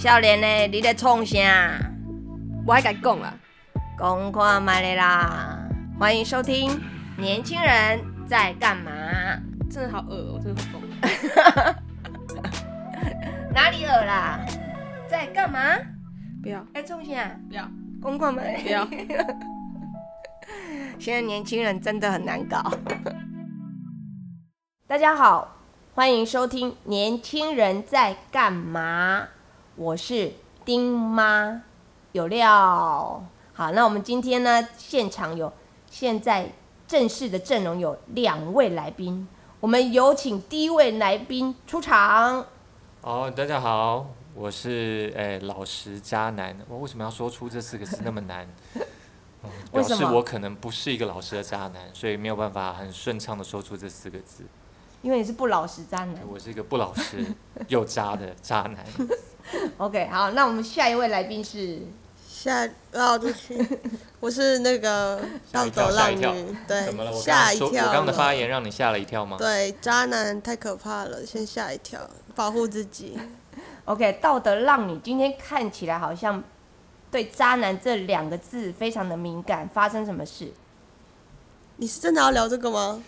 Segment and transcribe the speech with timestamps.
[0.00, 1.78] 少年呢，你在创啥？
[2.66, 3.34] 我还敢讲啦，
[3.98, 5.58] 讲看麦的啦！
[5.98, 6.70] 欢迎收听
[7.18, 8.90] 《年轻人在干嘛》。
[9.70, 10.80] 真的好恶哦、真的好疯。
[13.52, 14.40] 哪里恶啦？
[15.06, 15.60] 在干嘛？
[16.42, 17.38] 不要在创啥？
[17.50, 17.68] 不要
[18.00, 18.56] 公看麦。
[18.62, 18.88] 不要，
[20.98, 22.72] 现在年轻人真的很难搞。
[24.86, 25.58] 大家好，
[25.94, 29.24] 欢迎收听《年轻人在干嘛》，
[29.76, 30.32] 我是
[30.64, 31.62] 丁妈，
[32.12, 33.24] 有料。
[33.52, 35.50] 好，那我们今天呢，现场有
[35.88, 36.50] 现在
[36.86, 39.26] 正式的阵容有两位来宾，
[39.60, 42.44] 我们有请第一位来宾出场。
[43.02, 46.56] 哦，大家好，我是诶、老实渣男。
[46.68, 48.46] 我为什么要说出这四个字那么难？
[48.74, 48.82] 嗯
[49.72, 54.44] 表示我可能不是一个老实的渣男，所以没有办法很顺畅的说出这四个字。
[55.00, 56.16] 因为你是不老实渣男。
[56.28, 57.24] 我是一个不老实
[57.68, 58.84] 又渣的渣男。
[59.78, 61.78] OK，好，那我们下一位来宾是
[62.28, 63.56] 下绕出去，
[64.20, 65.20] 我是那个
[65.52, 69.36] 吓一跳道德浪吓一跳女， 对怎么了？，我刚吓一跳我刚刚的发言让你吓了一跳吗？
[69.38, 72.00] 对，渣男太可怕了，先吓一跳，
[72.34, 73.18] 保护自己。
[73.86, 76.42] OK，道德浪女今天看起来好像
[77.10, 80.52] 对“渣男”这两个字非常的敏感，发生什么事？
[81.76, 83.02] 你是真的要聊这个吗？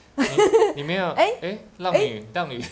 [0.75, 1.11] 你没有？
[1.11, 2.65] 哎哎、浪女，浪女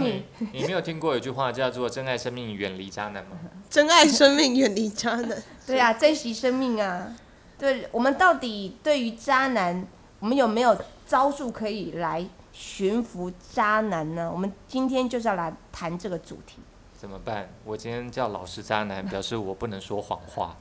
[0.00, 3.38] 女，你没有听过有句话叫做“珍爱生命，远离渣男”吗？
[3.70, 5.42] 珍爱生命，远离渣男。
[5.66, 7.14] 对啊，珍惜生命啊！
[7.58, 9.86] 对我们到底对于渣男，
[10.20, 14.30] 我们有没有招数可以来驯服渣男呢？
[14.30, 16.58] 我们今天就是要来谈这个主题。
[16.98, 17.48] 怎么办？
[17.64, 20.56] 我今天叫老实渣男，表示我不能说谎话。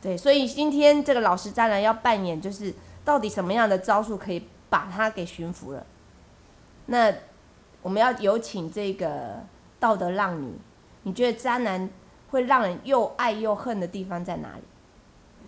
[0.00, 2.72] 对，所以今天这个老实渣男要扮演，就是
[3.04, 5.84] 到底什么样的招数可以把他给驯服了？
[6.86, 7.12] 那
[7.84, 9.44] 我们要有请这个
[9.78, 10.54] 道德浪女，
[11.02, 11.90] 你觉得渣男
[12.30, 14.62] 会让人又爱又恨的地方在哪里？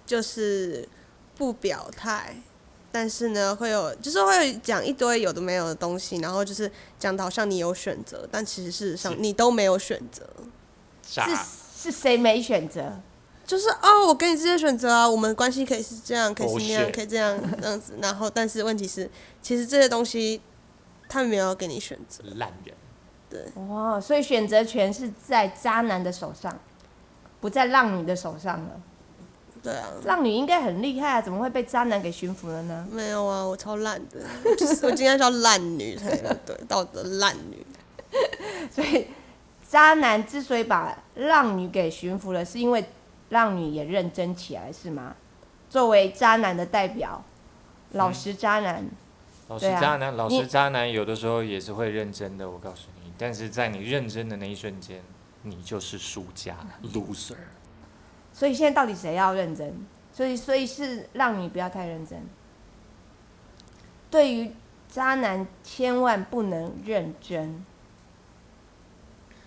[0.04, 0.86] 就是
[1.34, 2.36] 不表态，
[2.92, 10.28] 但是呢，会有就是会讲一堆有的没有的东西，然后就是讲的好像你有选择，但其实事实上你都没有选择。
[11.02, 11.26] 渣。
[11.26, 13.00] 是是谁没选择？
[13.46, 17.94] 就是哦，我给你这些选择啊，我们关系可以是这样，可以是那样，可以这样这样子。
[18.02, 20.40] 然后，但是问题是，其实这些东西
[21.08, 22.22] 他们没有给你选择。
[22.36, 22.74] 烂人。
[23.28, 26.56] 对，哇，所以选择权是在渣男的手上，
[27.40, 28.80] 不在浪女的手上了。
[29.62, 32.86] 对啊，浪女应该很厉害啊，怎么会被渣男给驯服了呢？
[32.90, 34.20] 没有啊，我超烂的，
[34.56, 37.66] 就是我今天叫烂女才对，道德烂女。
[38.70, 39.08] 所以
[39.68, 42.84] 渣男之所以把浪女给驯服了，是因为
[43.30, 45.16] 浪女也认真起来，是吗？
[45.68, 47.24] 作为渣男的代表，
[47.90, 48.86] 老实渣男，
[49.48, 53.12] 老实渣男，老你实渣男有的时候也是会认真的，我告诉你。
[53.16, 55.02] 但是在你认真的那一瞬间，
[55.42, 56.56] 你就是输家
[56.92, 57.36] ，loser。
[58.32, 59.86] 所以现在到底谁要认真？
[60.12, 62.20] 所以，所以是让你不要太认真。
[64.10, 64.50] 对于
[64.88, 67.64] 渣男，千万不能认真。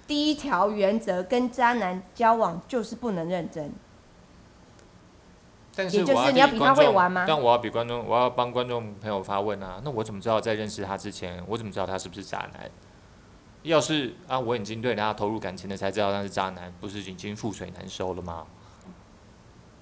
[0.08, 3.72] 第一条原则，跟渣男交往就是不能认真。
[5.79, 9.79] 但是也就是我你要比他会玩吗但我要比观众，我要帮观众朋友发问啊。
[9.81, 12.69] 那我怎么知道在认识他之前，我怎么知道他是不是渣男？
[13.63, 18.45] 要是啊，我已经对他投入感情了，才知道他是渣男，不是已经覆水难收了吗？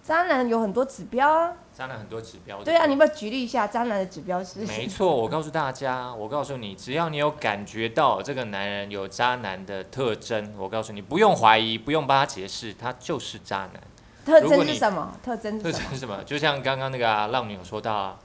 [0.04, 1.54] 渣男有很多指标啊。
[1.74, 2.64] 渣男很多指标。
[2.64, 4.60] 对啊，你要不要举例一下渣男的指标是？
[4.66, 13.82] 没错，我告诉大家，我告诉你，只要你有感觉到这个男人有渣男的特征，我告诉你，不用怀疑，不用帮他解释，他就是渣男。
[14.28, 15.18] 特征是什么？
[15.24, 15.84] 特征特是什么？
[15.90, 16.24] 征是什么？
[16.26, 18.20] 就像刚刚那个、啊、浪女有说到啊，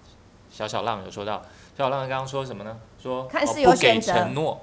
[0.50, 1.40] 小小浪有说到，
[1.78, 2.76] 小小浪刚刚说什么呢？
[3.00, 4.60] 说看是有哦不给承诺，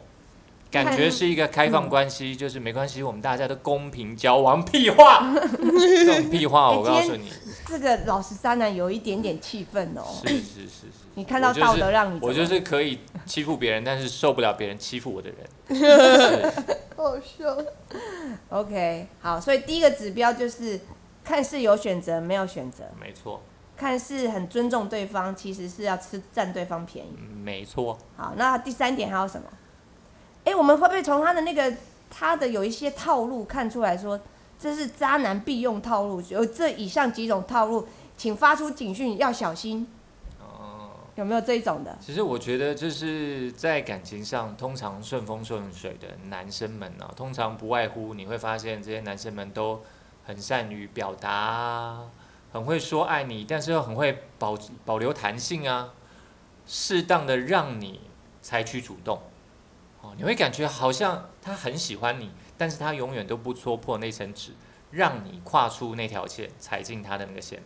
[0.70, 4.64] 感觉是一个开放关嗯系，就是没关系，我们大家都公平交往。
[4.64, 7.32] 屁话， 这种屁话，哎我告诉你，
[7.66, 10.04] 这个老实渣男有一点点气愤哦。
[10.22, 11.10] 是是是是。
[11.16, 16.54] 你看到道德让你我就是可以欺负别人，但是受不了别人欺负我的人。
[16.96, 17.58] 好笑。
[18.50, 20.80] OK，好，所以第一个指标就是
[21.30, 23.40] 看似有选择，没有选择；没错，
[23.78, 27.16] 看似很尊重对方，其实是要吃占对方便宜。
[27.20, 27.96] 嗯没错。
[28.18, 29.48] 好，那第三点还有什么？
[30.46, 31.72] 哎、我们会不会从他的那个
[32.10, 34.20] 他的有一些套路看出来说，
[34.58, 36.20] 这是渣男必用套路？
[36.30, 37.88] 有这以上几种套路，
[38.18, 39.88] 请发出警讯，要小心。
[40.40, 41.96] 哦、有没有这一种的？
[42.02, 49.80] 其实我觉得就是在感情上，通常顺风顺水的男生们呢、通常不外乎你会发现这些男生们都
[50.30, 52.06] 很善于表达啊，
[52.54, 54.56] 很会说爱你，但是又很会保
[54.86, 55.90] 保留弹性啊，
[56.68, 58.02] 适当的让你
[58.40, 59.20] 采取主动。
[60.02, 62.30] 哦，你会感觉好像他很喜欢你，
[62.60, 64.52] 但是他永远都不戳破那层纸，
[64.92, 67.64] 让你跨出那条线，踩进他的那个线里。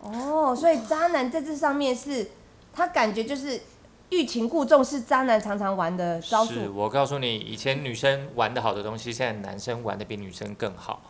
[0.00, 2.30] 哦，所以渣男在这上面是，
[2.72, 3.60] 他感觉就是
[4.08, 6.74] 欲擒故纵，是渣男常常玩的招是数。
[6.74, 11.02] 我告诉你，以前女生玩的好的东西，现在男生玩的比女生更好。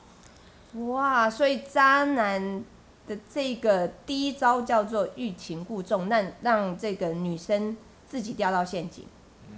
[0.74, 2.64] 哇，所以渣男
[3.06, 7.76] 的这个第一招叫做欲擒故纵，那让这个女生
[8.06, 9.04] 自己掉到陷阱。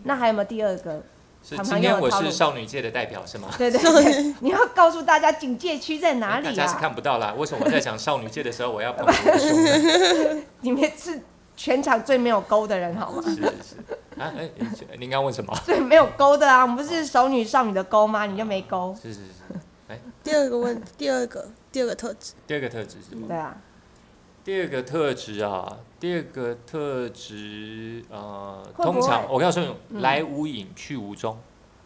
[0.03, 1.03] 那还有没有第二个？
[1.47, 3.49] 是常常今天我是少女界的代表是吗？
[3.59, 6.79] 对对对， 你要告诉大家警戒区在哪里大家是啊？
[6.81, 7.35] 看不到啦。
[7.37, 9.07] 为什么我在讲少女界的时候，我要捧
[9.39, 10.43] 胸呢？
[10.63, 11.21] 你们是
[11.55, 13.23] 全场最没有勾的人好吗？
[13.23, 13.77] 是是是
[14.19, 14.49] 啊，哎、
[14.99, 15.55] 您刚刚问什么？
[15.67, 18.25] 最没有勾的啊，我们不是熟女少女的勾吗？
[18.25, 18.97] 你就没勾。
[19.01, 19.31] 是是是。
[20.23, 23.27] 第二个问，第二个第二个特质，第二个特质是吗？
[23.29, 23.57] 对啊，
[24.43, 31.39] 第二个特质啊，第二个特质呃，会不会通常我告诉你，嗯来无影去无踪。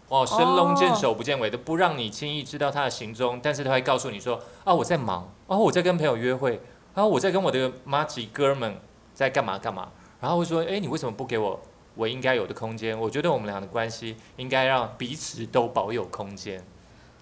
[0.08, 6.52] 哦，神龙见首不见尾，都不让你轻易知道他的行踪，但是他会告诉你说啊，我在忙，啊，我在跟朋友约会，
[6.94, 8.76] 然后我在跟我的妈几哥们
[9.12, 9.90] 在干嘛干嘛，
[10.20, 11.60] 然后会说，哎，你为什么不给我
[11.94, 12.98] 我应该有的空间？
[12.98, 16.64] 我觉得我们俩的关系应该让彼此都保有空间。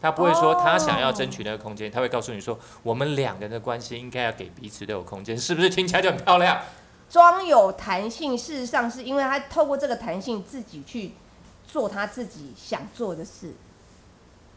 [0.01, 6.61] 他不会说他想要争取那个空间，他会告诉你说，我们两个人的关系应该要给彼此都有空间，是不是听起来就很漂亮？
[7.09, 11.13] 装有弹性，事实上是因为他透过这个弹性自己去
[11.67, 13.55] 做他自己想做的事，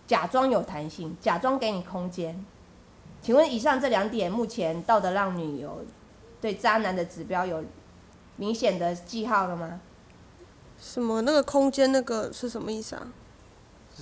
[0.07, 2.45] 假装有弹性，假装给你空间。
[3.21, 5.85] 请问以上这两点，目前道德浪女有
[6.41, 7.63] 对渣男的指标有
[8.35, 9.79] 明显的记号了吗？
[10.79, 13.07] 什么那个空间那个是什么意思啊？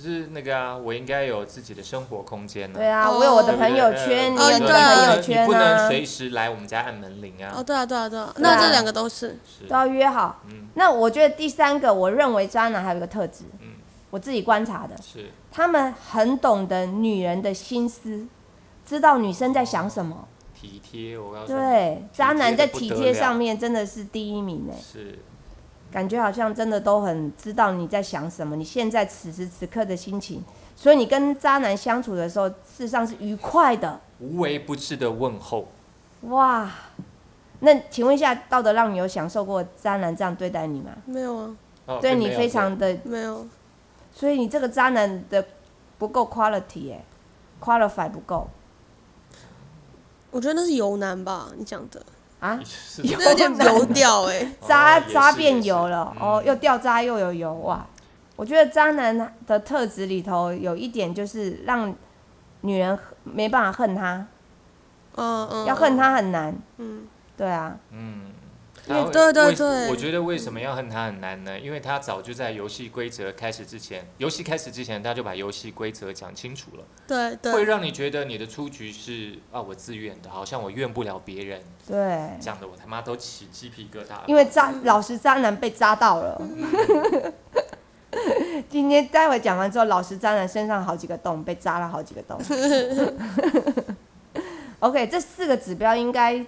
[0.00, 7.52] 就是那个啊，我应该有自己的生活空间呢、对啊，哦我有我的朋友圈，你哦有你的朋友你圈不能啊，随时来我们家按门铃啊。
[7.56, 10.40] 哦，对啊，对啊，对啊，那这两个都是，是都，要约好。
[10.46, 10.68] 嗯。
[10.74, 13.70] 那我觉得第三个，我认为渣男还有一个特质，嗯，
[14.10, 18.26] 我自己观察的，是，他们很懂得女人的心思，
[18.86, 20.28] 知道女生在想什么。
[20.54, 25.18] 体贴，我告诉你，对，渣男在体贴上面真的是第一名哎，是，
[25.90, 30.44] 感觉好像真的都很知道你在想什么，你现在此时此刻的心情，
[30.76, 34.00] 所以你跟渣男相处的时候，事实上是愉快的。
[34.20, 35.68] 无微不至的问候。
[36.22, 36.70] 哇，
[37.60, 40.90] 那请问一下，道德让你有享受过渣男这样对待你吗？
[41.06, 41.56] 没有啊，
[41.86, 43.46] 哦对你非常的，没有，
[44.12, 45.44] 所以你这个渣男的
[45.96, 47.04] 不够 quality 哎
[47.60, 48.48] ，qualify 不够
[50.30, 52.04] 我觉得那是油男吧，你讲的，
[52.40, 52.58] 啊，
[53.02, 56.22] 有点油掉哎、渣渣变油了、嗯。
[56.22, 57.84] 哦，又掉渣又有油哇！
[58.36, 61.92] 我觉得渣男的特质里头有一点就是让
[62.60, 64.24] 女人没办法恨他，
[65.16, 66.56] 嗯嗯，要恨他很难。
[66.76, 67.06] 嗯，
[67.36, 68.26] 对啊，嗯，
[68.88, 71.60] 他对对对我觉得为什么要恨他很难呢？
[71.60, 84.24] 因为他早就在游戏规则开始之前，游戏开始之前他就把游戏规则讲清楚了，对对，会让你觉得你的出局是啊我自愿的，好像我怨不了别人，对，讲的我他妈都起鸡皮疙瘩了。
[84.26, 86.40] 因为渣老实渣男被渣到了。
[88.70, 92.40] 今天待会讲完之后，老实渣男身上好几个洞，被扎了好几个洞。
[94.80, 96.44] OK，这四个指标应该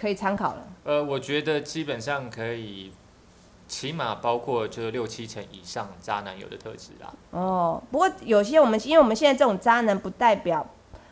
[0.00, 0.66] 可以参考了。
[0.84, 2.92] 呃，我觉得基本上可以，
[3.68, 7.12] 起码包括就是六七成以上渣男有的特质啦。
[7.32, 10.66] 哦，不过有些我们，因为我们现在这种渣男，不代表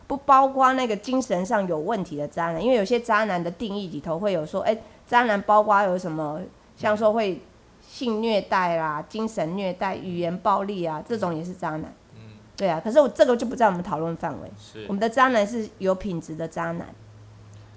[0.07, 6.41] 不包括那个精神上有问题的渣男，因为有些渣男的定义里头会有说，哎、渣男包括有什么，
[6.77, 7.43] 像说会
[7.87, 11.95] 性虐待啦、精神虐待、语言暴力啊，这种也是渣男。
[12.17, 12.21] 嗯，
[12.57, 14.51] 对啊，可是我这个就不在我们讨论范围。
[14.59, 14.93] 是我。
[14.93, 16.89] 们的渣男是有品质的渣男，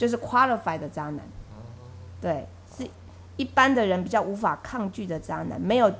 [0.01, 1.19] 就是 qualified 的渣男，
[2.19, 2.89] 对，是
[3.37, 5.93] 一般的人比较无法抗拒的渣男，没有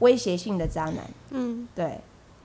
[0.00, 0.96] 威胁性的渣男。
[1.30, 1.98] 嗯，对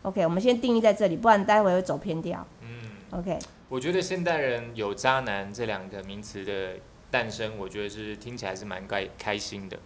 [0.03, 2.47] ，OK，我们先定义在这里，不然待会会走偏掉。
[2.61, 2.69] 嗯
[3.11, 6.75] ，OK，我觉得现代人有“渣男”这两个名词的
[7.11, 9.77] 诞生，我觉得是听起来是蛮开开心的。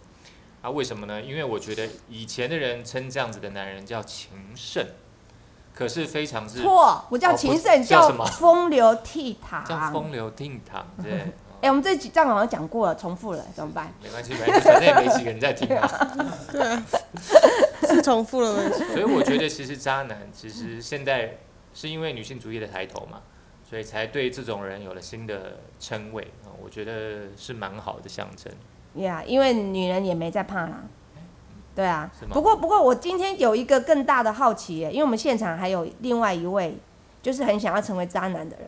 [0.62, 1.20] 啊，为什么呢？
[1.20, 4.86] 因为我觉得以前的人称这样子的男人叫情圣，
[5.78, 9.64] 可是非常是错，我叫情圣，叫什么风流倜傥。
[9.68, 11.32] 叫风流倜傥， 对。
[11.62, 13.94] 哎、我们这几站好像讲过了，重复了，怎么办？
[14.02, 15.88] 没关系，没关系，反正也没几个人在听啊。
[16.52, 16.84] 对啊，
[17.88, 18.62] 是重复了吗？
[18.92, 21.38] 所以我觉得，其实渣男，其实现在
[21.76, 23.22] 是因为女性主义的抬头嘛，
[23.68, 28.52] 所以才对这种人有了新的称谓啊、我觉得是蛮好的象征。
[29.04, 30.82] 呀、因为女人也没在怕啦。
[31.78, 36.76] 对啊，不过不过我今天有一个更大的好奇耶，因为我们现场还有另外一位，
[37.22, 38.68] 就是很想要成为渣男的人。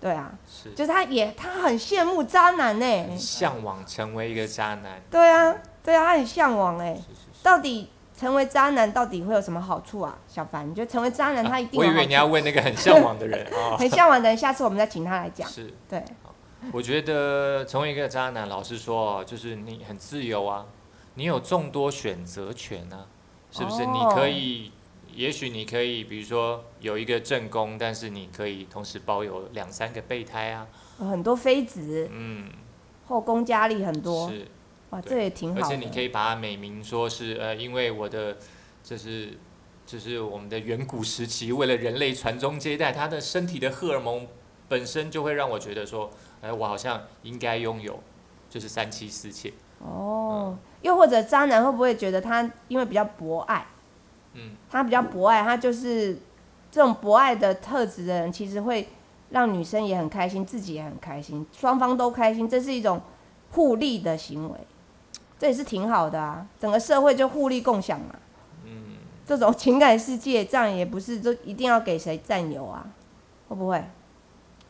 [0.00, 3.16] 对啊，是就是他也他很羡慕渣男呢。
[3.16, 5.02] 向往成为一个渣男。
[5.10, 5.52] 对啊，
[5.82, 6.94] 对啊，他很向往哎。
[6.94, 7.42] 是是是。
[7.42, 10.16] 到底成为渣男到底会有什么好处啊？
[10.28, 13.74] 小凡，你觉得成为渣男他一定我以为你要问那个很向往的人啊。
[13.78, 15.48] 很向往的人，下次我们再请他来讲。
[15.48, 16.04] 是，对，
[16.72, 20.64] 我觉得成为一个渣男，老实说哦，就是你很自由啊，
[21.18, 23.04] 你有众多选择权啊，
[23.50, 23.82] 是不是？
[23.82, 23.90] 哦。
[23.92, 24.70] 你可以，
[25.12, 32.48] 也许你可以，比如说有一个正宫，但是你可以同时包有两三个备胎啊，很多妃子，嗯，
[33.08, 34.46] 后宫佳丽很多，是，
[34.90, 35.66] 哇，这也挺好的。
[35.66, 38.36] 而且你可以把它美名说是呃，因为我的
[38.84, 39.36] 这是
[39.84, 44.24] 就是我们的远古时期，为了人类传宗接代，他的身体的荷尔蒙
[44.68, 46.08] 本身就会让我觉得说，
[46.42, 47.98] 哎、我好像应该拥有
[48.48, 53.66] 就是三妻四妾，哦，又或者渣男会不会觉得他因为比较博爱，
[54.34, 56.18] 嗯，他比较博爱，他就是
[56.70, 58.88] 这种博爱的特质的人，其实会
[59.30, 63.00] 让女生也很开心，自己也很开心，双方都开心，这是一种
[63.50, 64.58] 互利的行为，
[65.38, 66.46] 这也是挺好的啊。
[66.60, 68.14] 整个社会就互利共享嘛。
[68.64, 72.86] 嗯，这种情感世界，这样也不是就一定要给谁占有啊？
[73.48, 73.82] 会不会？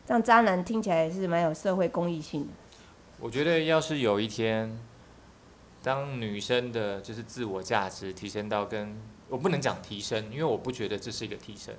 [0.07, 2.49] 这样渣男听起来也是蛮有社会公益性的。
[3.21, 4.79] 我觉得要是有一天，
[5.88, 8.95] 当女生的就是自我价值提升到跟
[9.26, 11.75] 我不能讲提升，因为我不觉得这是一个提升。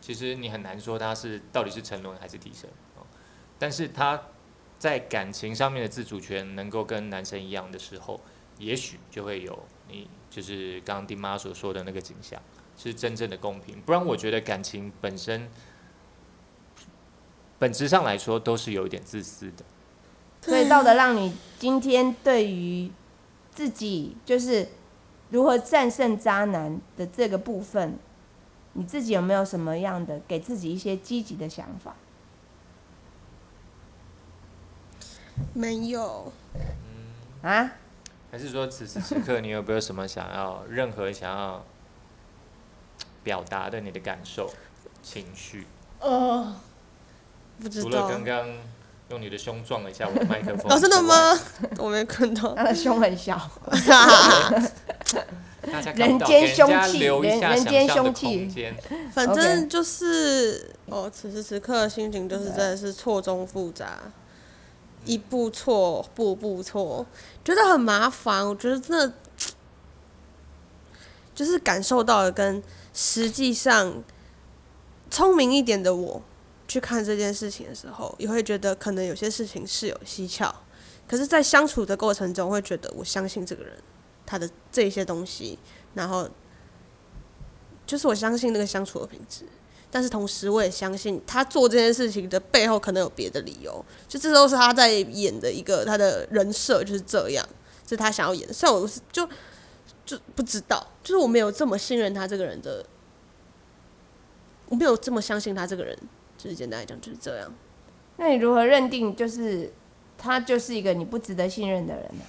[0.00, 3.06] 其实你很难说她是到底是沉沦还是提升哦。
[3.60, 4.20] 但是她
[4.80, 8.20] 在感情上面的自主权能够跟男生一样的时候，
[8.58, 9.56] 也许就会有
[9.88, 12.42] 你就是刚刚丁妈所说的那个景象，
[12.76, 13.80] 是真正的公平。
[13.82, 15.48] 不然我觉得感情本身
[17.60, 19.64] 本质上来说都是有一点自私的。
[20.40, 22.90] 所以道德让你今天对于
[23.54, 24.68] 自己就是
[25.30, 27.98] 如何战胜渣男的这个部分，
[28.72, 31.94] 你自己有没有什么样的给自己一些积极的想法？
[35.54, 37.72] 没有，嗯啊？
[38.30, 41.64] 还是说此时此刻你有没有什么想要任何想要
[43.22, 44.50] 表达的你的感受、
[45.02, 45.66] 情绪？
[46.00, 46.56] 呃，
[47.60, 47.90] 不知道。
[47.90, 48.48] 除了刚刚
[49.12, 51.02] 用你的胸撞了一下我的麦克风，哦，真的？
[51.02, 51.38] 吗？
[51.76, 52.54] 我没看到。
[52.54, 53.38] 他的胸很小，
[55.70, 58.50] 大家看到人间凶器留一下人人间凶器
[59.12, 63.98] 反正就是哦，此时此刻的心情就是真的是错综复杂，
[65.04, 67.04] 一步错，步步错，
[67.44, 68.48] 觉得很麻烦。
[68.48, 69.12] 我觉得真的
[71.34, 72.62] 就是感受到了，跟
[72.94, 74.02] 实际上
[75.10, 76.22] 聪明一点的我
[76.72, 80.50] 去看这件事情的时候，也会觉得可能有些事情是有蹊跷，
[81.06, 83.76] 可是，在相处的过程中，会觉得我相信这个人，
[84.24, 85.58] 他的这些东西，
[85.92, 86.26] 然后
[87.84, 89.44] 就是我相信那个相处的品质，
[89.90, 97.46] 但是同时我也相信他做这件事情的背后可能有别的理由，就这都是他在演的一个他的人设就是这样，
[97.86, 98.54] 是他想要演的。
[98.54, 99.28] 虽然我是就
[100.06, 102.82] 就不知道，就是我没有这么信任他这个人的，
[104.70, 105.98] 我没有这么相信他这个人，
[106.42, 107.48] 就是简单来讲就是这样。
[108.16, 109.72] 那你如何认定就是
[110.18, 112.24] 他就是一个你不值得信任的人呢？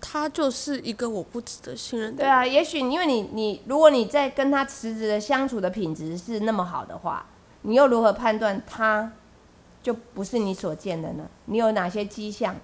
[0.00, 2.26] 他就是一个我不值得信任的人。
[2.26, 7.26] 对啊，也许因为你你如果你在跟他实质的相处的品质是那么好的话，
[7.62, 9.12] 你又如何判断他
[9.82, 11.28] 就不是你所见的呢？
[11.44, 12.56] 你有哪些迹象？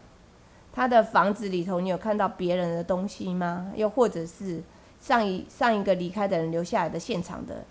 [0.72, 3.70] 他的房子里头，你有看到别人的东西吗？
[3.76, 4.62] 又或者是
[5.00, 7.64] 上一上一个离开的人留下来的现场的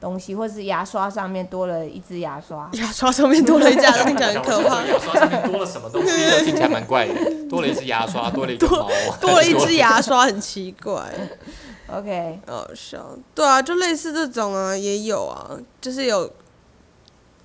[0.00, 2.68] 东西，或是牙刷上面多了一支牙刷？
[2.74, 4.82] 牙刷上面多了一架，听起来很可怕。
[4.86, 6.44] 牙刷上面多了什么东西？
[6.44, 7.14] 听起来蛮怪的，
[7.50, 8.88] 多了一支牙刷，多了一个毛，
[9.20, 11.12] 多了一支牙刷，很奇怪。
[11.90, 16.30] OK，好笑，对啊，就类似这种啊，也有啊，就是有，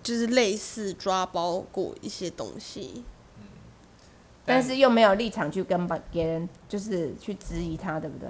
[0.04, 3.06] 就是类似抓包过一些东西，
[4.46, 8.30] 但是又没有立场去跟别人就是去质疑他，对不对？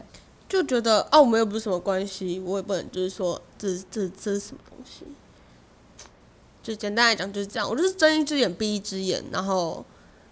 [0.54, 5.04] 就觉得啊，我们又不是什么关系，我也不能就是说这这这是什么东西，
[6.62, 9.84] 就简单来讲就是这样，我就是睁一只眼闭一只眼，然后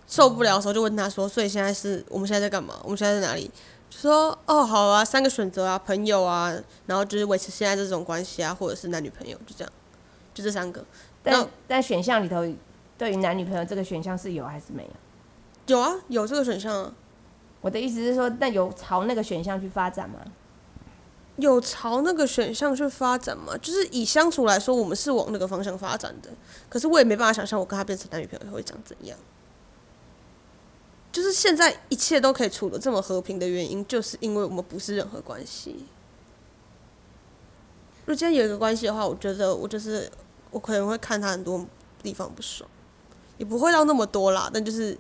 [0.08, 2.80] 受不了的时候就问他说，所以现在是我们现在在干嘛？
[2.84, 3.50] 我们现在在哪里？
[3.90, 9.74] 就说哦，好啊，三个选择啊，朋友啊，然后就是维持现在这种关系啊，或者是男女朋友，就这样，
[10.36, 10.86] 就这三个。
[11.24, 12.48] 但那但选项里头，
[12.96, 14.90] 对于男女朋友这个选项是有还是没有？
[15.66, 16.94] 有啊，有这个选项啊，
[17.62, 20.20] 我的意思是说，那有朝那个选项去发展吗？
[21.38, 23.58] 有朝那个选项去发展吗？
[23.62, 26.30] 就是以相处来说，我们是往那个方向发展的。
[26.70, 29.18] 可是我也没办法想象我跟他变成男女朋友会长怎样。
[31.12, 35.86] 就是现在一切都可以处得这么和平的原因，就是因为我们不是任何关系。
[38.06, 40.10] 如果今天有一个关系的话，我觉得我就是
[40.52, 41.66] 我可能会看他很多
[42.02, 42.70] 地方不爽，
[43.38, 44.98] 也不会到那么多啦，但就是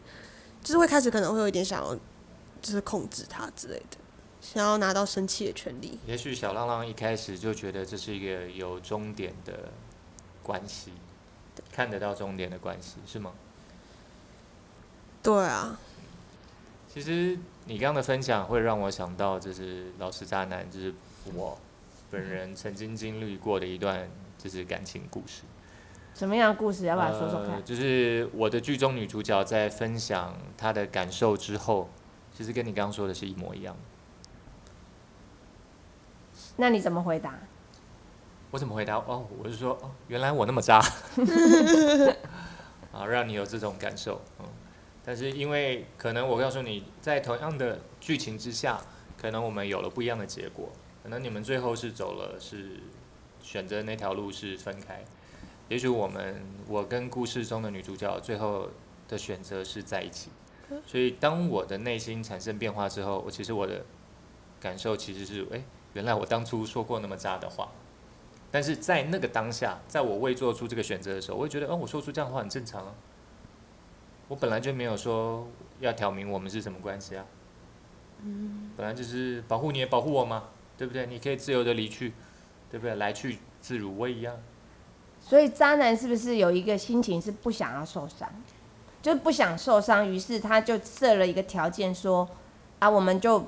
[0.64, 1.98] 就是会开始可能会有一点想要
[2.62, 3.98] 就是控制他之类的。
[4.40, 6.00] 想要拿到生气的权利。
[6.08, 9.72] 也许小浪浪一开始就觉得这是一个有终点的
[10.42, 10.92] 关系，
[11.72, 13.34] 看得到终点的关系，是吗？
[15.22, 15.80] 对啊，
[16.92, 20.92] 其实你刚刚的分享会让我想到，就是老实渣男，就是
[21.36, 21.60] 我
[22.10, 25.44] 本人曾经经历过的一段就是感情故事。
[26.16, 26.86] 什么样的故事？
[26.86, 27.52] 要不要说说看？
[27.58, 31.88] 呃就是我的剧中女主角在分享她的感受之后，
[32.34, 33.76] 其实跟你刚刚说的是一模一样。
[36.58, 37.40] 那你怎么回答？
[38.52, 38.98] 我怎么回答？
[38.98, 40.80] 哦，我是说，哦，原来我那么渣，
[42.92, 44.46] 啊，让你有这种感受，嗯。
[45.04, 48.80] 但是因为可能我告诉你，在同样的剧情之下，
[49.18, 50.70] 可能我们有了不一样的结果，
[51.02, 52.80] 可能你们最后是走了是
[53.42, 55.04] 选择那条路是分开，
[55.70, 58.70] 也许我们我跟故事中的女主角最后
[59.08, 60.30] 的选择是在一起。
[60.86, 63.84] 所以当我的内心产生变化之后，我其实我的
[64.60, 65.62] 感受其实是，哎、
[65.94, 67.70] 原来我当初说过那么渣的话。
[68.54, 72.94] 但是在那个当下，在我未做出这个选择的时候，我会觉得，哦，我说出这样的话很正常啊。
[74.28, 75.48] 我本来就没有说
[75.80, 77.26] 要挑明我们是什么关系啊。
[78.24, 81.06] 嗯本来就是保护你也保护我嘛，对不对？
[81.08, 82.14] 你可以自由的离去，
[82.70, 82.96] 对不对？
[82.96, 84.36] 来去自如，我一样。
[85.20, 88.30] 所以渣男是不是有一个心情是不想要受伤，
[89.02, 92.28] 就是不想受伤，于是他就设了一个条件说，
[92.80, 93.44] 啊，我们就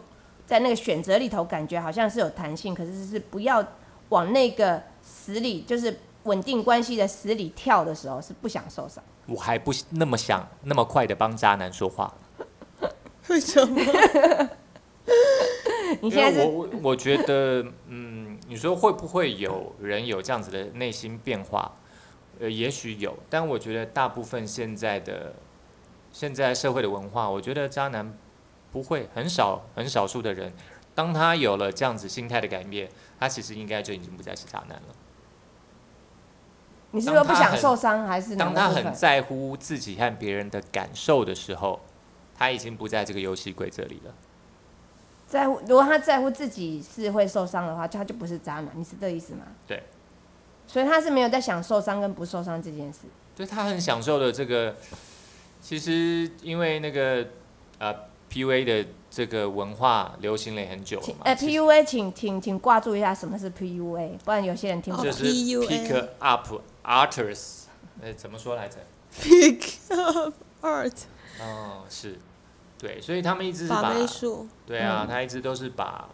[0.45, 3.63] 在那个选择里头，感觉好像是有弹性，可是是不要
[4.09, 9.03] 往那个死里，就是稳定关系的死里跳的时候，是不想受伤。
[9.27, 12.13] 我还不那么想那么快的帮渣男说话，
[13.29, 13.79] 为什么？
[16.01, 21.71] 你现在是因为我我我觉得，嗯，你说会不会有人有这样子的内心变化？
[22.39, 25.33] 呃，也许有，但我觉得大部分现在的
[26.11, 28.13] 现在社会的文化，我觉得渣男
[28.71, 30.51] 不会很少很少数的人，
[30.95, 34.95] 当他有了这样子心态的改变，他其实应该就已经不再是渣男了。
[36.91, 38.93] 你是说不想受伤，还是当他很？
[38.93, 41.81] 在乎自己和别人的感受的时候，
[42.35, 44.13] 他已经不在这个游戏规则里了。
[45.25, 49.41] 在乎，如果他在乎自己是会受伤的话，就他就不是渣男，你是这意思吗？
[49.67, 49.81] 对。
[50.67, 52.99] 所以他是没有在想受伤跟不受伤这件事。
[53.35, 54.75] 对他很享受的这个，
[55.61, 57.27] 其实因为那个
[57.79, 57.93] 呃
[58.31, 65.11] PUA 的这个文化流行了很久了嘛，请呃 PUA，请请请挂注一下什么是 PUA，不然有些人听不哦懂。
[65.11, 66.47] 就是 PUA pick up
[66.83, 67.63] artists，
[68.01, 68.77] 呃，怎么说来着
[69.19, 69.63] ？Pick
[69.95, 70.93] up art，
[71.39, 72.17] 哦，是，
[72.77, 73.93] 对，所以他们一直是把把，
[74.65, 76.09] 对啊，嗯他一直都是把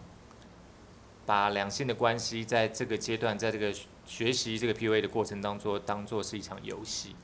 [1.25, 3.73] 把两性的关系在这个阶段，在这个
[4.09, 7.15] 学习这个 PUA 的过程当中，当做是一场游戏。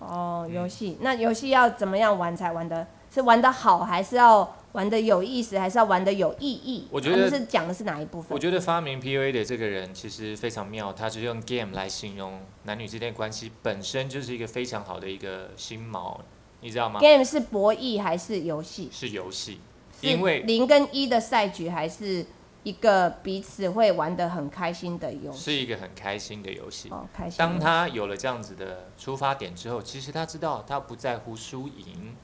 [0.00, 2.86] 哦，嗯游戏，那游戏要怎么样玩才玩的？
[3.10, 6.86] 是玩的好，还是要玩的有意思，还是要玩的有意义？
[6.90, 8.30] 我觉得是讲的是哪一部分？
[8.32, 16.18] 我觉得发明 PUA 的这个人其实非常妙，他是用 game 来形容男女之间的关系，本身就是一个非常好的一个心锚，
[16.60, 18.90] 你知道吗？game 是博弈还是游戏？
[18.92, 19.58] 是游戏，
[20.02, 22.26] 因为零跟一的赛局，还是
[22.68, 25.38] 一个彼此会玩得很开心的游戏？
[25.38, 26.90] 是一个很开心的游戏。
[26.90, 27.38] 哦，开心。
[27.38, 32.14] 当他有了这样子的出发点之后，其实他知道他不在乎输赢，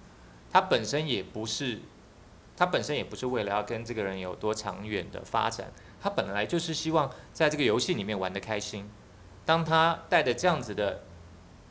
[0.53, 1.81] 他本身也不是，
[2.59, 8.87] 他本身也不是为了要跟这个人有多长远的发展，他本来就是希望在这个游戏里面玩得开心。
[9.47, 11.05] 当他带着这样子的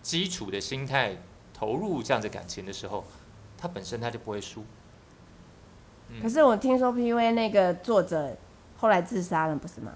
[0.02, 1.18] 基础的心态
[1.54, 3.06] 投入这样子感情的时候，
[3.56, 4.66] 他本身他就不会输。
[6.22, 8.38] 可是我听说 PUA 那个作者
[8.84, 9.94] 后来自杀了，不是吗？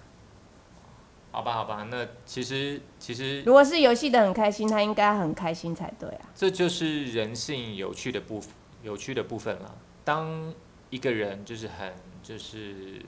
[1.30, 6.21] 好吧，好吧，那其实其实如果是游戏的很开心，他应该很开心才对啊。
[6.34, 9.76] 这就是人性有趣的部分有趣的部分了。
[10.06, 10.54] 当
[10.89, 13.02] 一个人就是很就是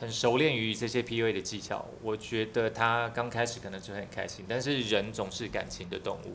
[0.00, 4.46] 很熟练于这些 PUA 的技巧，我觉得他刚开始可能就很开心。
[4.48, 6.34] 但是人总是感情的动物，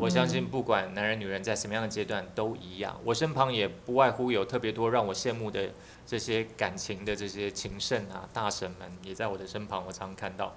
[0.00, 2.98] 我相信不管男人女人在什么样的阶段都一样。
[3.04, 5.68] 我身旁也不外乎有特别多让我羡慕的
[6.06, 10.54] 这些感情的这些情圣啊、大神们，也在我的身旁，我常看到。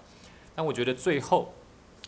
[0.56, 1.54] 但我觉得最后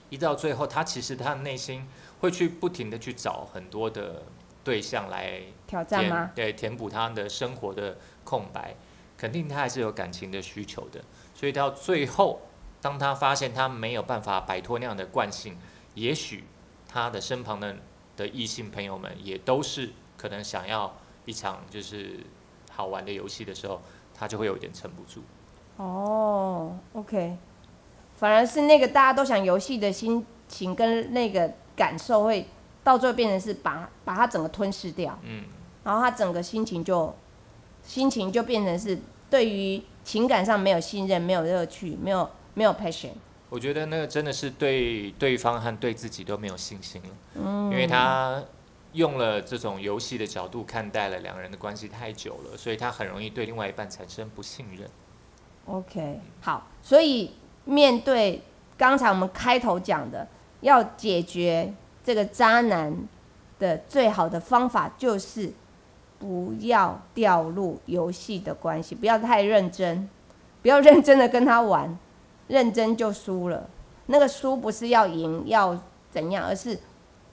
[0.10, 1.86] 一到最后，他其实他的内心
[2.22, 4.24] 会去不停的去找很多的
[4.64, 6.32] 对象来挑战吗？
[6.34, 8.76] 对，填补他的生活的空白，
[9.18, 11.04] 肯定他还是有感情的需求的。
[11.34, 12.44] 所以到最后，
[12.82, 15.58] 当他发现他没有办法摆脱那样的惯性，
[15.96, 16.46] 也许
[16.96, 17.76] 他的身旁的
[18.16, 22.22] 的异性朋友们也都是可能想要一场就是
[22.72, 23.82] 好玩的游戏的时候，
[24.14, 25.22] 他就会有点撑不住。
[25.76, 27.36] 哦，OK，
[28.16, 32.48] 反而是那个大家都想游戏的心情跟那个感受，会
[32.82, 35.44] 到最后变成是把把它整个吞噬掉，嗯，
[35.84, 37.14] 然后他整个心情就
[37.84, 38.98] 心情就变成是
[39.30, 43.12] 对于情感上没有信任、没有乐趣、没有没有 passion。
[43.50, 48.44] 我觉得那个真的是对对方和对自己都没有信心了，嗯，因为他
[48.94, 54.90] 用了这种游戏的角度看待了两人的关系太久了，所以他很容易对另外一半产生不信任。
[55.66, 57.34] OK，好，所以
[57.66, 58.42] 面对
[58.78, 60.28] 刚才我们开头讲的，
[60.62, 62.96] 要解决这个渣男
[63.60, 65.52] 的最好的方法就是
[66.20, 70.10] 不要掉入游戏的关系，不要太认真，
[70.62, 71.98] 不要认真的跟他玩，
[72.48, 73.70] 认真就输了。
[74.08, 75.80] 那个输不是要赢要
[76.12, 76.80] 怎样，而是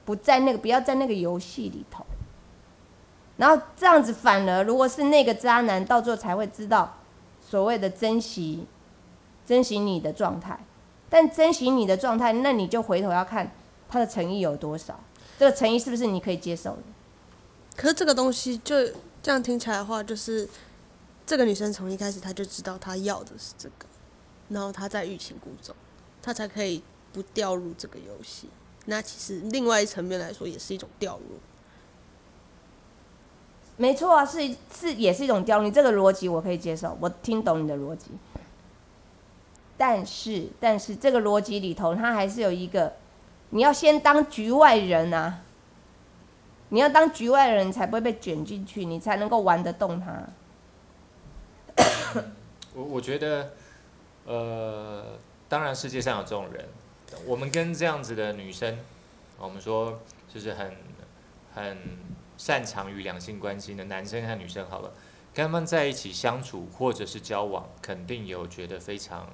[0.05, 2.05] 不在那个不要在那个游戏里头。
[3.37, 6.99] 然后这样子反而如果是那个渣男，到最后才会知道。
[7.45, 8.67] 所谓的珍惜，
[9.45, 10.59] 珍惜你的状态，
[11.11, 13.53] 但珍惜你的状态，那你就回头要看
[13.91, 14.99] 他的诚意有多少，
[15.39, 16.83] 这个诚意是不是你可以接受的？
[17.77, 18.77] 可是这个东西就
[19.23, 20.49] 这样听起来的话，就是
[21.27, 23.87] 这个女生从一开始她就知道她要的是这个，
[24.53, 25.75] 然后他在欲擒故纵，
[26.23, 28.49] 他才可以不掉入这个游戏。
[28.87, 31.39] 那其实另外一层面来说，也是一种掉入。
[33.77, 38.11] 没错啊，是是也是一种刁你这个逻辑我可以接受，我听懂你的逻辑。
[39.79, 42.93] 但是但是这个逻辑里头，它还是有一个，
[43.51, 45.41] 你要先当局外人啊，
[46.69, 50.23] 你要当局外人，你才不会被卷进去，你才能够玩得动他。
[52.75, 53.53] 我我觉得，
[54.25, 56.69] 呃，当然世界上有这种人，
[57.27, 58.79] 我们跟这样子的女生，
[59.39, 60.01] 我们说
[60.33, 60.77] 就是很
[61.55, 61.77] 很
[62.37, 64.93] 擅长于两性关系的男生和女生好了，
[65.35, 69.29] 跟他们在一起相处或者是交往，肯定有觉得非常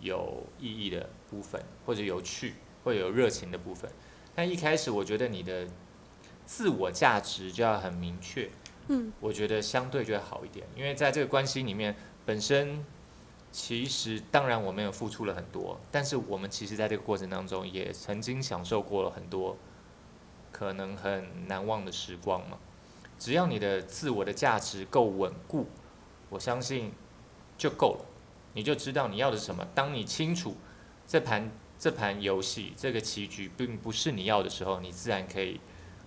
[0.00, 3.90] 有意义的部分，或者有趣，或者有热情的部分。
[4.34, 5.66] 但一开始我觉得你的
[6.46, 8.48] 自我价值就要很明确，
[8.88, 11.94] 嗯，我觉得相对就会好一点，因为在这个关系里面，
[12.24, 12.84] 本身
[13.52, 19.56] 其实当然我们有付出了很多，但是我们其实在这个过程当中也曾经享受过了很多
[20.50, 22.56] 可能很难忘的时光嘛。
[23.18, 25.66] 只要你的自我的价值够稳固，
[26.30, 26.92] 我相信
[27.58, 28.06] 就够了，
[28.54, 29.64] 你就知道你要的是什么。
[29.74, 30.56] 当你清楚
[31.06, 35.60] 这盘这盘游戏这个棋局并不是你要的时候，你自然可以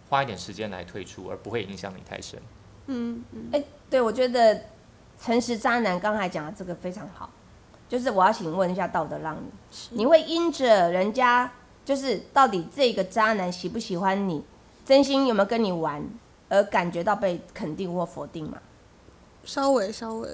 [0.10, 2.42] 花一点时间来退出，而不会影响你太深。
[2.88, 4.66] 嗯，哎、对，我觉得
[5.22, 7.30] 诚实渣男刚才讲的这个非常好，
[7.90, 9.50] 就是我要请问一下道德浪女，
[9.92, 11.52] 你会因着人家
[11.84, 14.44] 就是到底这个渣男喜不喜欢你，
[14.86, 16.04] 真心有没有跟你玩，
[16.50, 18.58] 而感觉到被肯定或否定吗？
[19.44, 20.30] 稍微稍微，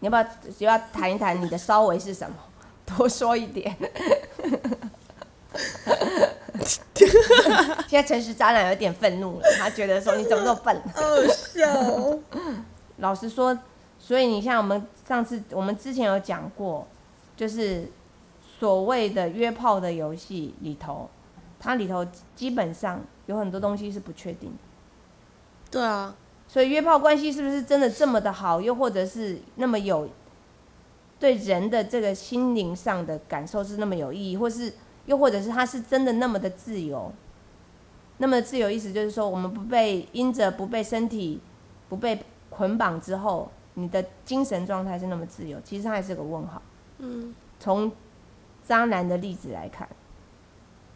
[0.00, 0.24] 你要不要
[0.58, 2.36] 就要谈一谈你的稍微是什么？
[2.96, 3.76] 多说一点。
[7.88, 10.82] 现在诚实渣男有点愤怒了，他觉得说你怎么这么笨？
[10.94, 11.02] 好
[11.32, 12.18] 笑哦。
[12.98, 13.58] 老实说，
[13.98, 16.86] 所以你像我们上次我们之前有讲过，
[17.36, 17.90] 就是
[18.58, 21.08] 所谓的约炮的游戏里头，
[21.58, 24.56] 它里头基本上有很多东西是不确定的。
[25.70, 26.14] 对啊，
[26.48, 30.08] 所以约炮关系是不是真的这么的好，又或者是那么有
[31.18, 34.72] 对人的这个心灵上的感受是那么有意义，或是
[35.06, 37.12] 又或者是它是真的那么的自由？
[38.18, 41.40] 那么自由意思就是说，我们不被因着不被身体
[41.88, 42.18] 不被
[42.56, 46.62] 捆绑之后，你的精神状态是那么自由，其实它还是个问号。
[46.98, 47.92] 嗯，从
[48.66, 49.86] 渣男的例子来看，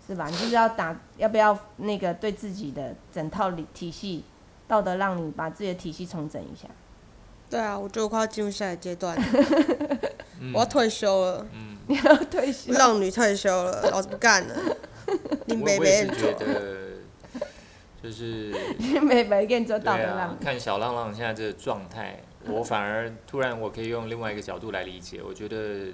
[0.06, 0.26] 是吧？
[0.28, 4.24] 你就是要打，要不要那个对自己的整套理体系
[4.66, 6.66] 道德，让你把自己的体系重整一下。
[7.50, 9.22] 对啊，我觉得我快要进入下一个阶段了，
[10.40, 14.56] 嗯我要退休了，嗯， 你要退休，浪女退休了，老子不干了。
[15.46, 16.46] 林北我我也是觉得，
[18.02, 18.50] 就是
[19.02, 25.20] 每每个人做对道德让啊，看小浪浪现在这个状态，我反而突然我可以用另外一个角度来理解。
[25.22, 25.92] 我觉得，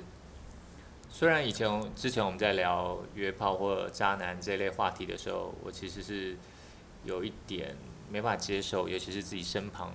[1.09, 6.37] 虽然以前之前我们在聊约炮或渣男这类话题的时候，我其实是
[7.05, 7.77] 有一点
[8.09, 9.93] 没办法接受，尤其是自己身旁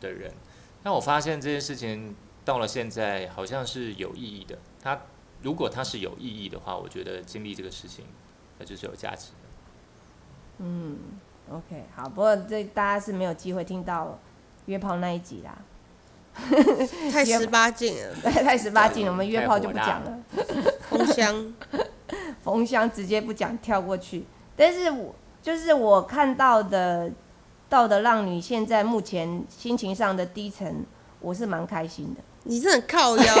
[0.00, 0.32] 的人。
[0.82, 4.56] 但我发现这件事情到了现在好像是有意义的。
[4.80, 5.00] 它
[5.42, 8.04] 如果它是有意义的话，我觉得经历这个事情，
[8.58, 9.34] 那就是有价值的。
[10.58, 10.98] 嗯
[11.50, 14.18] ，OK，好，不过这大家是没有机会听到
[14.66, 15.58] 约炮那一集啦，
[17.12, 20.18] 太十八禁了， 太十八禁了，我们约炮就不讲了。
[20.88, 21.54] 封箱。
[22.42, 24.24] 封箱直接不讲，跳过去。
[24.56, 27.10] 但是我就是我看到的
[27.68, 30.84] 到的浪女现在目前心情上的低沉，
[31.20, 32.20] 我是蛮开心的。
[32.44, 33.34] 你是很靠腰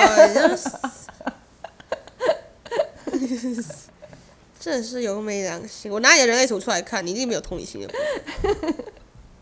[4.60, 5.90] 真的是有没良心。
[5.90, 7.94] 我拿你的人类图出来看，你一定没有同理心的部
[8.48, 8.74] 分。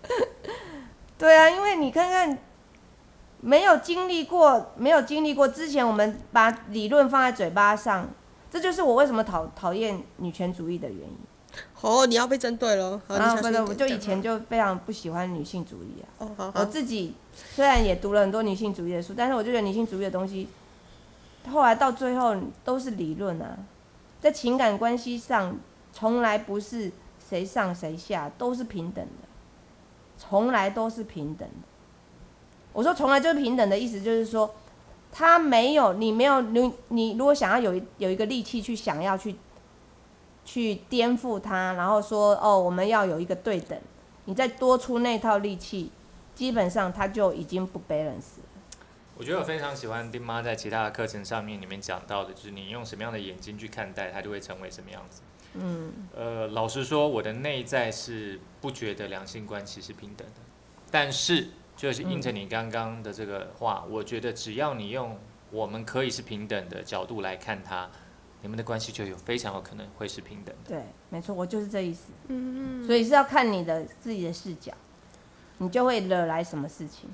[1.19, 2.39] 对啊，因为你看看，
[3.41, 8.09] 没有经历过，没有经历过之前，我们把理论放在嘴巴上，
[8.49, 11.19] 这就是我为什么讨讨厌女权主义的原因。
[11.81, 13.01] 哦，你要被针对了。
[13.09, 16.07] 啊，不是，我就以前就非常不喜欢女性主义啊。
[16.19, 20.49] 哦，好我，自己虽然也读了很多女性主义的书，但是我就觉得女性主义的东西，
[21.51, 23.59] 后来到最后都是理论啊，
[24.21, 25.57] 在情感关系上
[25.93, 26.91] 从来不是
[27.29, 29.29] 谁上谁下，都是平等的，
[30.17, 31.69] 从来都是平等的。
[32.73, 34.55] 我说从来就是平等的意思，就是说
[35.11, 39.37] 他没有你没有你你如果想要有有一个力气去想要去
[40.45, 43.79] 去颠覆它，然后说哦我们要有一个对等，
[44.25, 45.91] 你再多出那套力气，
[46.35, 48.48] 基本上他就已经不 balance 了。
[49.19, 55.23] 我觉得我非常喜欢丁妈在其他的课程上面里面讲到的，就是你用什么样的眼睛去看待，它就会成为什么样子。
[55.55, 60.41] 嗯，呃，老实说，我的内在是不觉得两性关系是平等的，
[60.93, 65.19] 但是就是应着你刚刚的这个话，我觉得只要你用
[65.51, 67.91] 我们可以是平等的角度来看它，
[68.43, 70.77] 你们的关系就有非常有可能会是平等的。
[70.77, 72.13] 对，没错，我就是这意思。
[72.29, 74.73] 嗯嗯，所以是要看你的自己的视角，
[75.57, 77.11] 你就会惹来什么事情。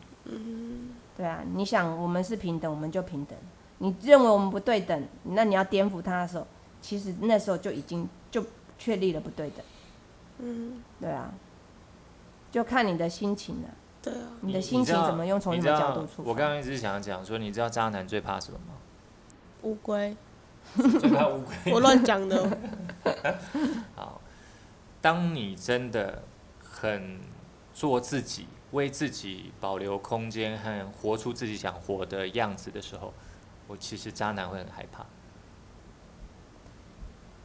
[1.17, 3.39] 对啊，你想我们是平等，我们就平等。
[3.79, 6.47] 你认为我们不对等，那你要颠覆他的时候，
[6.81, 8.45] 其实那时候就已经就
[8.79, 9.65] 确立了不对等。
[10.39, 11.33] 嗯，对啊，
[12.51, 13.69] 就看你的心情了、
[14.03, 16.31] 对啊，你的心情怎么用，从什么角度出发。
[16.31, 18.75] 我刚刚一直想讲说，你知道渣男最怕什么吗？
[19.63, 20.17] 乌龟，
[20.77, 21.73] 最怕乌龟。
[21.73, 22.59] 我乱讲的。
[23.95, 24.21] 好，
[25.01, 26.23] 当你真的
[26.63, 27.19] 很
[27.73, 33.15] 做自己，为自己保留空间和活出自己想活的样子的时候，
[33.67, 35.07] 我其实渣男会很害怕，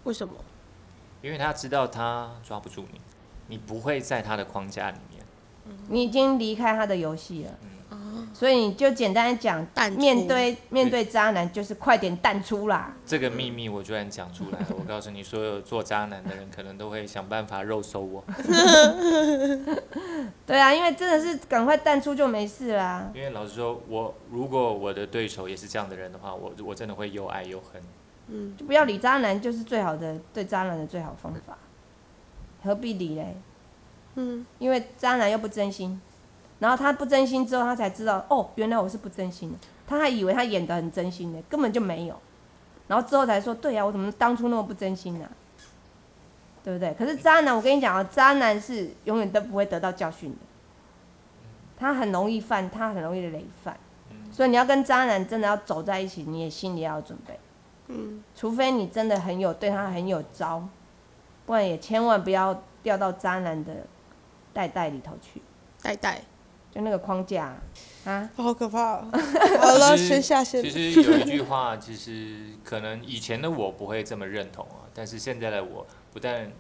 [0.04, 0.34] 为什么？
[1.22, 3.00] 因为他知道他抓不住你，
[3.48, 5.24] 你不会在他的框架里面。
[5.88, 7.70] 你已经离开他的游戏了，嗯
[8.34, 12.94] 所以你就简单讲，淡出面对面对渣男就是快点淡出啦。
[13.06, 18.24] 这个秘密我居然讲出来了，我告诉你，所有做渣男的人可能都会想办法肉搜我，
[20.46, 23.12] 对啊，因为真的是赶快淡出就没事啦。
[23.14, 27.82] 因为老实说，我如果我的对手也是这样的人的话，我我真的会又爱又恨。
[28.28, 31.58] 嗯，就不要理渣男，就是最好的对渣男的最好方法。
[32.64, 33.36] 何必理嘞？
[34.16, 36.00] 嗯，因为渣男又不真心，
[36.60, 39.58] 然后他不真心之后，他才知道哦，原来我是不真心的。
[39.88, 42.16] 他还以为他演的很真心呢，根本就没有。
[42.88, 45.30] 然后之后才说，对呀、我怎么当初那么不真心呢、
[46.64, 46.94] 对不对？
[46.94, 50.38] 可是渣男，我跟你讲啊，渣男是永远都不会得到教训的，
[51.78, 53.78] 他很容易犯，他很容易累犯。
[54.12, 57.40] 嗯所以你要跟渣男真的要走在一起，你也心里要有准备。
[57.88, 60.64] 嗯，除非你真的很有对他很有招，
[61.48, 63.74] 不然也千万不要掉到渣男的
[64.54, 65.42] 袋袋里头去，
[65.82, 66.22] 呆呆，
[66.80, 67.56] 就那个框架
[68.06, 68.30] 啊。
[68.36, 69.10] 好可怕哦。
[69.60, 70.70] 好了，先下线其。
[70.70, 76.52] 实有一句话，其实可能以前的我不会这么认同啊，但是现在的我不但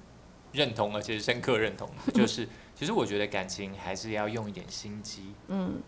[0.52, 5.82] 认同，而且是深刻认同， 就是其实我觉得感情还是要用一点心机，嗯，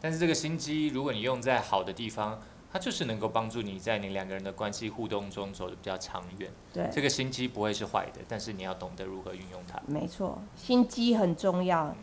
[0.00, 2.40] 但是这个心机，如果你用在好的地方，
[2.72, 6.50] 它就是能够帮助你在你两个人的关系互动中走得比较长远。
[6.72, 9.80] 对，这个心机不会是坏的，但是你要懂得如何运用它。
[9.86, 11.94] 没错，心机很重要。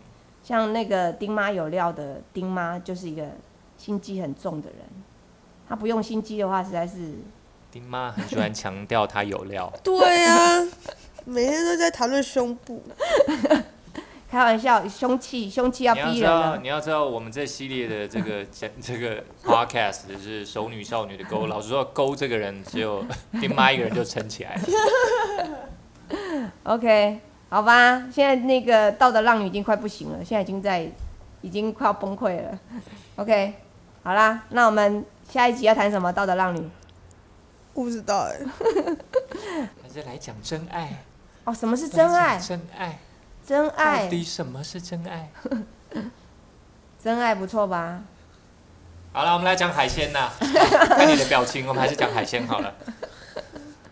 [0.44, 3.26] 像那个丁妈有料的丁妈，就是一个
[3.78, 4.80] 心机很重的人。
[5.68, 7.14] 她不用心机的话，实在是
[7.72, 10.68] 丁妈很喜欢强调她有料， 对呀、
[11.26, 12.84] 每天都在谈论胸部。
[14.30, 16.60] 开玩笑，凶器凶器要你要逼人知道，了。
[16.60, 21.46] 你要知道，我们这系列的这个这这个 podcast 是熟女少女的勾。
[21.46, 23.06] 老实说，勾这个人只有
[23.40, 24.62] 丁妈一个人就撑起来了。
[26.64, 27.20] OK，
[27.54, 30.90] 好吧，现在那个道德浪女已经快不行了，现在已经在，
[31.42, 32.60] 已经快要崩溃了。
[33.18, 33.54] OK，
[34.02, 36.12] 好啦，那我们下一集要谈什么？
[36.12, 36.68] 道德浪女
[37.76, 38.40] 我不知道哎、
[39.84, 41.04] 还是来讲真爱，
[41.44, 42.98] 哦，什么是真爱真爱
[43.46, 45.30] 真爱，到，底什么是真爱？
[47.04, 48.02] 真爱不错吧？
[49.14, 50.32] 好了，我们来讲海鲜呐。
[50.40, 52.74] 看你的表情，我们还是讲海鲜好了。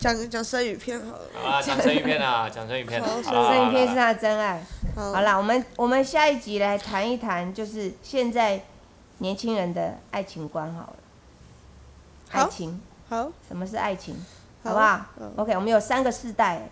[0.01, 1.21] 讲讲生鱼片好了。
[1.31, 2.99] 好啊，讲生鱼片啊， 讲生鱼片。
[2.99, 4.59] 好好啦这一篇是他的真爱。
[4.95, 8.63] 好好啦，我们我们下一集来谈一谈，就是现在
[9.19, 10.95] 年轻人的爱情观好了。
[12.31, 14.15] 好爱情，好，什么是爱情？
[14.63, 16.67] 好好不好好？OK，我们有三个世代，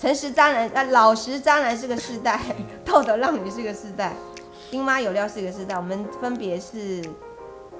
[0.00, 2.40] 诚实渣男啊，老实渣男是个世代，
[2.86, 4.14] 道德浪女是个世代，
[4.70, 5.76] 丁妈有料是个世代。
[5.76, 7.04] 我们分别是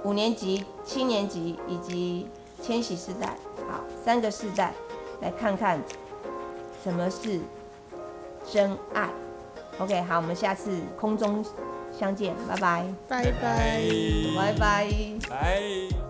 [0.02, 2.28] 五年级、七年级以及
[2.62, 3.28] 千禧世代，
[3.70, 4.74] 好，三个世代
[5.20, 5.80] 来看看
[6.82, 7.40] 什么是
[8.50, 9.08] 真爱。
[9.78, 11.44] OK，好，我们下次空中
[11.98, 13.82] 相见，拜拜，拜拜。
[14.36, 14.88] 拜拜。
[15.28, 16.09] 拜。